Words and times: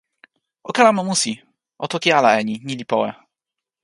o 0.63 0.71
kalama 0.77 1.01
musi. 1.07 1.33
o 1.83 1.85
toki 1.91 2.09
ala 2.17 2.31
e 2.39 2.41
ni: 2.47 2.55
ni 2.65 2.73
li 2.79 2.85
powe. 2.91 3.09